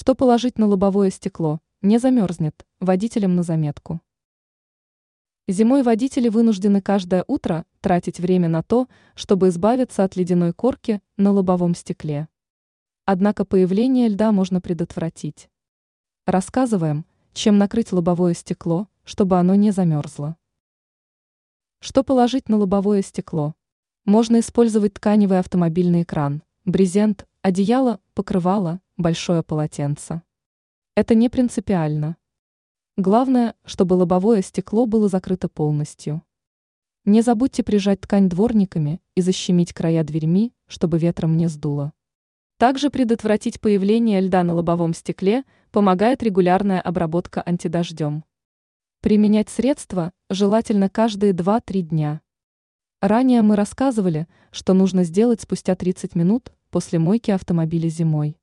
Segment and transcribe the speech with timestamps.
[0.00, 1.60] Что положить на лобовое стекло?
[1.82, 2.66] Не замерзнет.
[2.80, 4.00] Водителям на заметку.
[5.46, 11.32] Зимой водители вынуждены каждое утро тратить время на то, чтобы избавиться от ледяной корки на
[11.32, 12.28] лобовом стекле.
[13.04, 15.50] Однако появление льда можно предотвратить.
[16.24, 17.04] Рассказываем,
[17.34, 20.38] чем накрыть лобовое стекло, чтобы оно не замерзло.
[21.80, 23.54] Что положить на лобовое стекло?
[24.06, 30.22] Можно использовать тканевый автомобильный экран, брезент, одеяло, покрывало, большое полотенце.
[30.94, 32.16] Это не принципиально.
[32.96, 36.22] Главное, чтобы лобовое стекло было закрыто полностью.
[37.04, 41.92] Не забудьте прижать ткань дворниками и защемить края дверьми, чтобы ветром не сдуло.
[42.58, 48.24] Также предотвратить появление льда на лобовом стекле помогает регулярная обработка антидождем.
[49.00, 52.20] Применять средства желательно каждые 2-3 дня.
[53.00, 58.39] Ранее мы рассказывали, что нужно сделать спустя 30 минут после мойки автомобиля зимой.